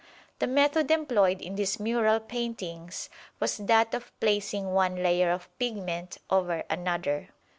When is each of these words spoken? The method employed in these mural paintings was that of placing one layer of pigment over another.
The 0.39 0.47
method 0.47 0.89
employed 0.89 1.43
in 1.43 1.53
these 1.53 1.79
mural 1.79 2.19
paintings 2.19 3.07
was 3.39 3.57
that 3.57 3.93
of 3.93 4.11
placing 4.19 4.71
one 4.73 4.95
layer 5.03 5.29
of 5.29 5.47
pigment 5.59 6.17
over 6.27 6.63
another. 6.71 7.29